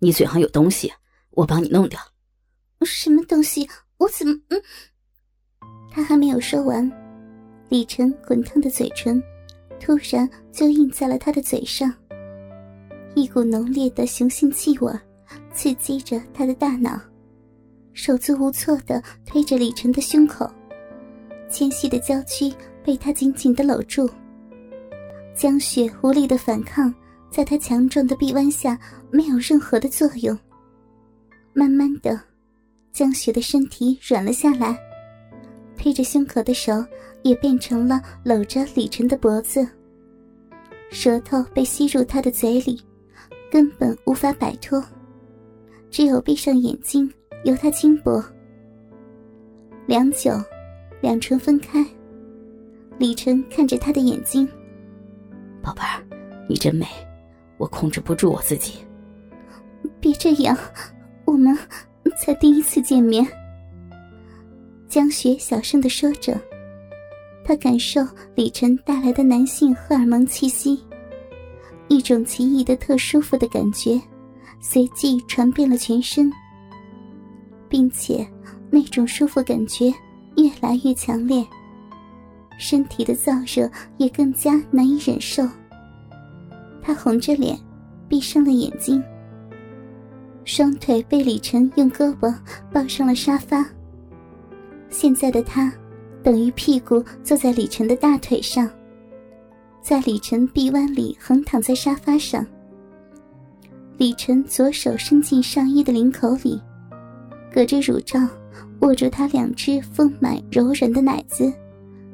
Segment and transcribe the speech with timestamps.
[0.00, 0.92] 你嘴上有东西，
[1.30, 1.98] 我帮你弄掉。
[2.84, 3.68] 什么东西？
[3.96, 4.34] 我怎么……
[4.50, 4.62] 嗯？
[5.90, 6.88] 他还没有说完，
[7.68, 9.20] 李晨滚烫的嘴唇
[9.80, 11.92] 突然就印在了他的嘴上，
[13.14, 14.92] 一股浓烈的雄性气味
[15.52, 17.00] 刺激着他的大脑，
[17.92, 20.48] 手足无措的推着李晨的胸口，
[21.48, 22.54] 纤细的娇躯
[22.84, 24.08] 被他紧紧的搂住。
[25.34, 26.94] 江雪无力的反抗，
[27.30, 28.78] 在他强壮的臂弯下
[29.10, 30.36] 没有任何的作用。
[31.52, 32.20] 慢慢的，
[32.92, 34.78] 江雪的身体软了下来。
[35.76, 36.84] 推着胸口的手
[37.22, 39.66] 也变成了搂着李晨的脖子，
[40.90, 42.80] 舌头被吸入他的嘴里，
[43.50, 44.82] 根本无法摆脱，
[45.90, 47.08] 只有闭上眼睛
[47.44, 48.22] 由他轻薄。
[49.86, 50.32] 良久，
[51.00, 51.84] 两唇分开，
[52.98, 54.48] 李晨看着他的眼睛
[55.62, 56.02] ：“宝贝儿，
[56.48, 56.86] 你真美，
[57.58, 58.78] 我控制不住我自己。”
[60.00, 60.56] 别这样，
[61.24, 61.56] 我们
[62.16, 63.26] 才第一次见面。
[64.88, 66.40] 江雪小声的说着，
[67.44, 68.00] 她感受
[68.34, 70.82] 李晨带来的男性荷尔蒙气息，
[71.88, 74.00] 一种奇异的特舒服的感觉，
[74.60, 76.32] 随即传遍了全身，
[77.68, 78.26] 并且
[78.70, 79.92] 那种舒服感觉
[80.36, 81.44] 越来越强烈，
[82.58, 85.46] 身体的燥热也更加难以忍受。
[86.88, 87.54] 她红着脸，
[88.08, 89.04] 闭上了眼睛，
[90.46, 92.34] 双腿被李晨用胳膊
[92.72, 93.62] 抱上了沙发。
[94.88, 95.70] 现在的他，
[96.22, 98.66] 等于屁股坐在李晨的大腿上，
[99.82, 102.42] 在李晨臂弯里横躺在沙发上。
[103.98, 106.58] 李晨左手伸进上衣的领口里，
[107.52, 108.18] 隔着乳罩
[108.80, 111.52] 握住他两只丰满柔软的奶子，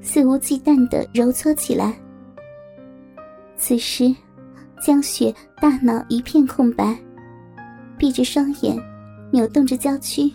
[0.00, 1.94] 肆无忌惮地揉搓起来。
[3.56, 4.12] 此时，
[4.84, 6.94] 江雪大脑一片空白，
[7.96, 8.78] 闭着双眼，
[9.32, 10.30] 扭动着娇躯。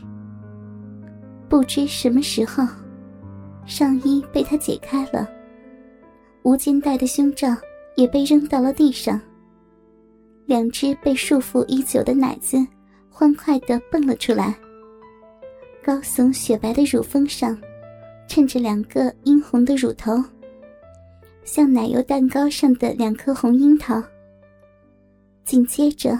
[1.47, 2.65] 不知什么时候，
[3.67, 5.29] 上衣被他解开了，
[6.41, 7.55] 无肩带的胸罩
[7.95, 9.21] 也被扔到了地上。
[10.47, 12.57] 两只被束缚已久的奶子
[13.07, 14.55] 欢快地蹦了出来，
[15.83, 17.55] 高耸雪白的乳峰上
[18.27, 20.19] 衬着两个殷红的乳头，
[21.43, 24.01] 像奶油蛋糕上的两颗红樱桃。
[25.45, 26.19] 紧接着，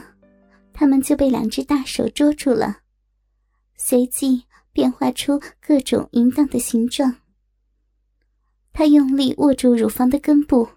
[0.74, 2.80] 他们就被两只大手捉住了，
[3.76, 4.44] 随即。
[4.72, 7.14] 变化出各种淫荡的形状。
[8.72, 10.70] 他用力握住乳房的根部，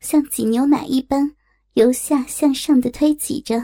[0.00, 1.34] 像挤牛奶一般
[1.74, 3.62] 由下向上的推挤着。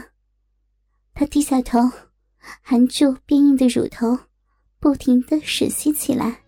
[1.15, 1.79] 他低下头，
[2.61, 4.15] 含住变硬的乳头，
[4.79, 6.39] 不停的吮吸起来。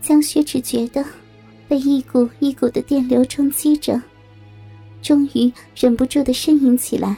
[0.00, 1.04] 江雪只觉得
[1.68, 4.00] 被一股一股的电流冲击着，
[5.02, 7.16] 终于忍不住的呻吟起来，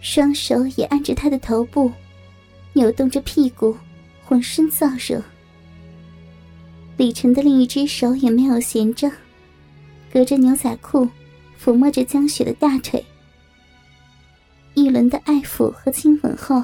[0.00, 1.92] 双手也按着他的头部。
[2.72, 3.74] 扭动着屁股，
[4.22, 5.22] 浑身燥热。
[6.98, 9.10] 李晨的另一只手也没有闲着，
[10.12, 11.08] 隔着牛仔裤
[11.58, 13.02] 抚摸着江雪的大腿。
[14.74, 16.62] 一轮的爱抚和亲吻后，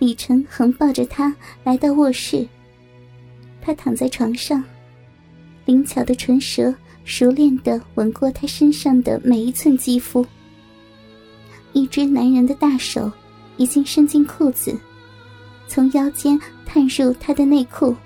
[0.00, 2.44] 李晨横抱着她来到卧室。
[3.60, 4.64] 他躺在床上，
[5.64, 6.74] 灵巧的唇舌
[7.08, 10.24] 熟练的吻过他身上的每一寸肌肤。
[11.72, 13.10] 一只男人的大手
[13.56, 14.78] 已经伸进裤子。
[15.66, 17.96] 从腰间探入他的内裤，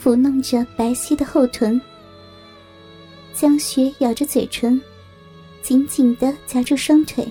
[0.00, 1.78] 抚弄着白皙的后臀。
[3.34, 4.80] 江雪咬着嘴唇，
[5.60, 7.26] 紧紧的夹住双腿。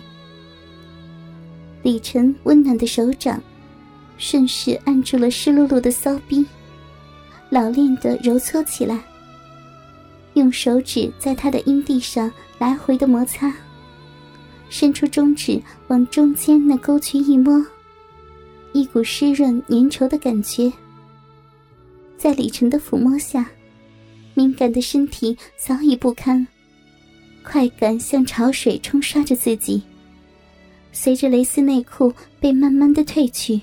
[1.82, 3.42] 李晨温暖的手掌，
[4.18, 6.46] 顺势按住了湿漉漉的骚逼，
[7.50, 9.02] 老练的揉搓起来。
[10.38, 13.52] 用手指在他的阴蒂上来回的摩擦，
[14.70, 17.66] 伸出中指往中间那沟渠一摸。
[18.72, 20.72] 一股湿润粘稠的感觉，
[22.18, 23.50] 在李晨的抚摸下，
[24.36, 26.46] 敏感的身体早已不堪，
[27.44, 29.82] 快感像潮水冲刷着自己。
[30.92, 33.60] 随着蕾丝内裤被慢慢的褪去，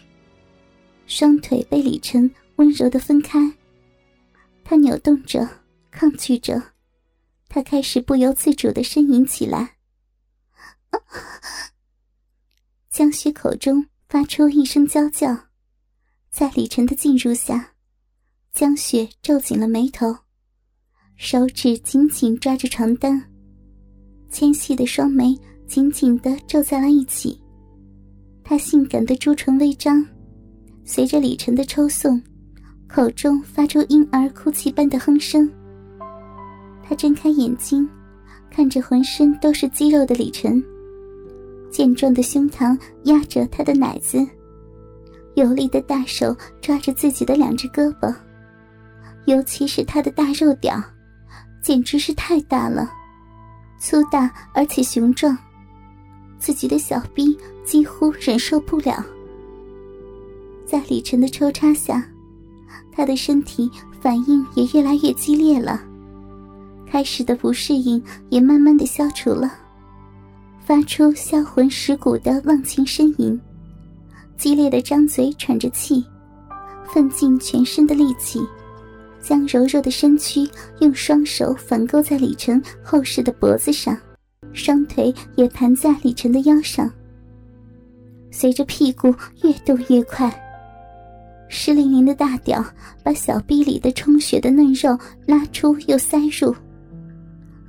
[1.06, 3.52] 双腿被李晨温柔的分开，
[4.64, 5.48] 他扭动着，
[5.92, 6.60] 抗拒着，
[7.54, 9.76] 他开始不由自主的呻吟起来。
[12.90, 13.86] 江雪口中。
[14.06, 15.36] 发出一声娇叫，
[16.30, 17.72] 在李晨的进入下，
[18.52, 20.16] 江雪皱紧了眉头，
[21.16, 23.20] 手指紧紧抓着床单，
[24.30, 25.36] 纤细的双眉
[25.66, 27.42] 紧紧的皱在了一起。
[28.44, 30.06] 她性感的朱唇微张，
[30.84, 32.22] 随着李晨的抽送，
[32.86, 35.50] 口中发出婴儿哭泣般的哼声。
[36.86, 37.88] 他睁开眼睛，
[38.50, 40.62] 看着浑身都是肌肉的李晨，
[41.70, 44.24] 健壮的胸膛压着他的奶子，
[45.34, 48.14] 有力的大手抓着自己的两只胳膊，
[49.24, 50.78] 尤其是他的大肉屌，
[51.62, 52.92] 简直是太大了，
[53.78, 55.36] 粗大而且雄壮，
[56.38, 59.04] 自己的小臂几乎忍受不了。
[60.66, 62.06] 在李晨的抽插下，
[62.92, 63.70] 他的身体
[64.00, 65.82] 反应也越来越激烈了，
[66.94, 68.00] 开始的不适应
[68.30, 69.52] 也慢慢的消除了。
[70.64, 73.36] 发出销魂蚀骨的忘情呻吟，
[74.36, 76.04] 激烈的张嘴喘着气，
[76.84, 78.40] 奋尽全身的力气，
[79.20, 80.48] 将柔柔的身躯
[80.78, 83.98] 用双手反勾在李晨厚实的脖子上，
[84.52, 86.88] 双腿也盘在李晨的腰上。
[88.30, 89.12] 随着屁股
[89.42, 90.32] 越动越快，
[91.48, 92.64] 湿淋淋的大屌
[93.02, 94.96] 把小臂里的充血的嫩肉
[95.26, 96.54] 拉出又塞入。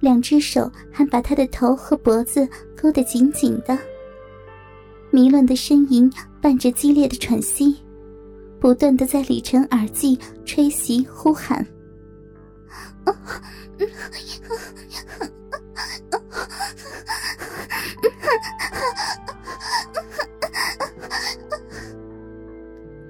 [0.05, 2.47] 两只手还把他的头和脖子
[2.79, 3.75] 勾得紧紧的，
[5.09, 6.07] 迷乱的呻吟
[6.39, 7.75] 伴着激烈的喘息，
[8.59, 10.15] 不断的在李晨耳际
[10.45, 11.65] 吹袭呼喊。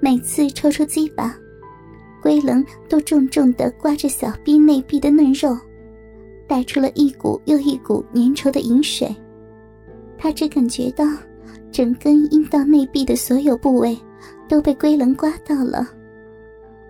[0.00, 1.36] 每次抽出鸡巴，
[2.22, 5.54] 龟棱都重重的刮着小臂内壁的嫩肉。
[6.46, 9.14] 带出了一股又一股粘稠的饮水，
[10.16, 11.04] 他只感觉到
[11.72, 13.98] 整根阴道内壁的所有部位
[14.48, 15.86] 都被龟棱刮到了，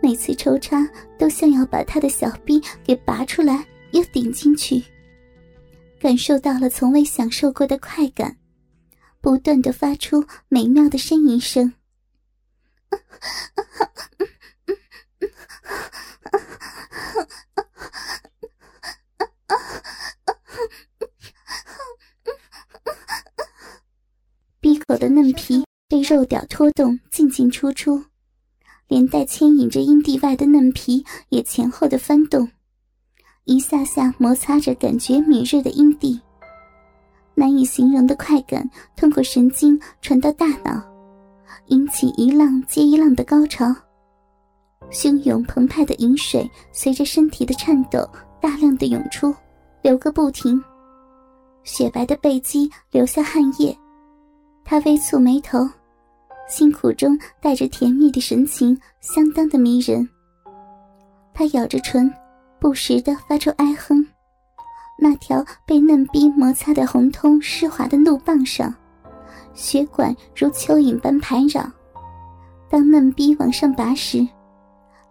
[0.03, 0.89] 每次抽插
[1.19, 4.83] 都像要把他的小臂给拔出来又顶进去，
[5.99, 8.37] 感受到了从未享受过的快感，
[9.21, 11.73] 不断的发出美妙的呻吟声。
[24.89, 28.01] 口的嫩皮被肉屌拖动，进进出出，
[28.87, 32.49] 连带牵引着阴蒂外的嫩皮也前后的翻动，
[33.47, 36.21] 一下下摩擦着感觉敏锐的阴蒂。
[37.35, 40.81] 难以形容的快感通过神经传到大脑，
[41.67, 43.67] 引起一浪接一浪的高潮。
[44.93, 48.09] 汹涌澎湃的饮水随着身体的颤抖，
[48.41, 49.35] 大量的涌出，
[49.83, 50.63] 流个不停。
[51.65, 53.77] 雪白的背肌留下汗液。
[54.69, 55.61] 他微蹙眉头，
[56.49, 60.07] 辛苦中带着甜蜜的神情，相当的迷人。
[61.33, 62.13] 他咬着唇，
[62.59, 64.05] 不时的发出哀哼。
[64.99, 68.75] 那条被嫩逼摩擦的红通湿滑的怒棒上，
[69.55, 71.65] 血管如蚯蚓般盘绕。
[72.69, 74.27] 当嫩逼往上拔时，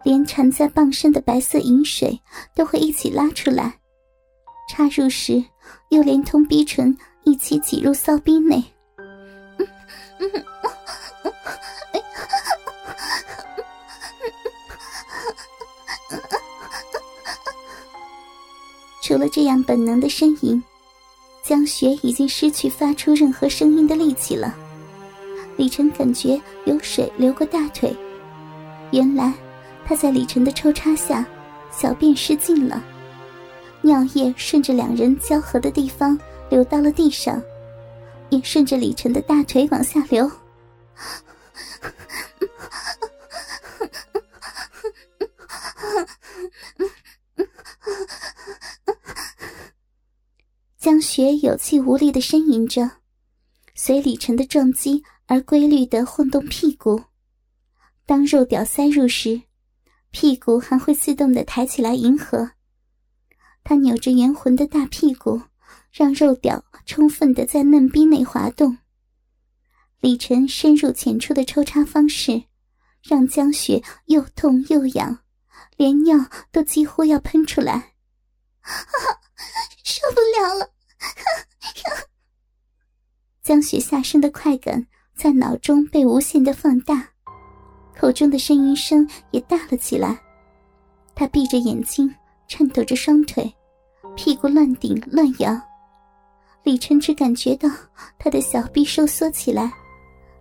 [0.02, 2.20] 连缠在棒身的白色饮水
[2.54, 3.74] 都会一起拉出来，
[4.68, 5.42] 插入时
[5.88, 6.94] 又连同逼唇
[7.24, 8.62] 一起挤入骚逼内。
[19.02, 20.60] 除了这样本能的呻吟，
[21.44, 24.52] 江雪已经失去发出任何声音的力气了。
[25.56, 27.96] 李晨感觉有水流过大腿，
[28.90, 29.32] 原来
[29.86, 31.24] 他在李晨的抽插下，
[31.70, 32.82] 小便失禁了，
[33.80, 36.18] 尿液顺着两人交合的地方
[36.50, 37.40] 流到了地上。
[38.30, 40.30] 也顺着李晨的大腿往下流，
[50.78, 52.90] 江雪有气无力的呻吟着，
[53.74, 57.04] 随李晨的撞击而规律的晃动屁股。
[58.04, 59.42] 当肉屌塞入时，
[60.10, 62.52] 屁股还会自动的抬起来迎合。
[63.64, 65.42] 他扭着圆浑的大屁股。
[65.96, 68.76] 让肉屌充分的在嫩逼内滑动，
[70.00, 72.42] 李晨深入浅出的抽插方式，
[73.02, 75.20] 让江雪又痛又痒，
[75.78, 76.18] 连尿
[76.52, 77.94] 都几乎要喷出来，
[79.84, 80.70] 受不了了！
[83.42, 87.08] 江雪下身的快感在脑中被无限的放大，
[87.98, 90.20] 口中的呻吟声也大了起来。
[91.14, 92.14] 他闭着眼睛，
[92.48, 93.50] 颤抖着双腿，
[94.14, 95.58] 屁股乱顶乱摇。
[96.66, 97.68] 李晨只感觉到
[98.18, 99.72] 他的小臂收缩起来，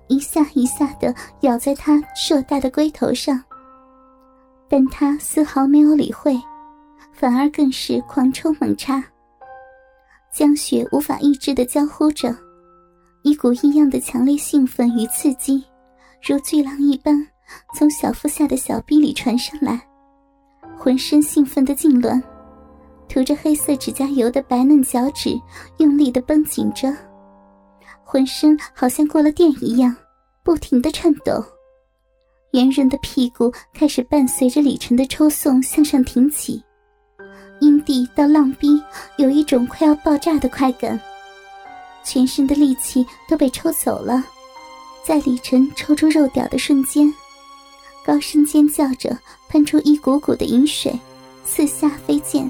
[0.08, 3.40] 一下一下的咬在他硕大的龟头上，
[4.68, 6.36] 但他丝毫没有理会，
[7.14, 9.04] 反而更是狂抽猛插。
[10.34, 12.36] 江雪无法抑制的娇呼着，
[13.22, 15.64] 一股异样的强烈兴奋与刺激，
[16.28, 17.16] 如巨浪一般
[17.76, 19.80] 从小腹下的小臂里传上来，
[20.76, 22.20] 浑身兴奋的痉挛。
[23.08, 25.40] 涂着黑色指甲油的白嫩脚趾
[25.78, 26.94] 用力的绷紧着，
[28.04, 29.96] 浑身好像过了电一样，
[30.44, 31.44] 不停的颤抖。
[32.52, 36.64] 圆润的屁股开始伴随着李晨的抽送向上挺起，
[37.60, 38.82] 阴蒂到浪逼
[39.18, 41.00] 有一种快要爆炸的快感，
[42.04, 44.24] 全身的力气都被抽走了。
[45.04, 47.14] 在李晨抽出肉屌的瞬间，
[48.06, 49.18] 高声尖叫着
[49.50, 50.98] 喷出一股股的饮水，
[51.44, 52.50] 四下飞溅。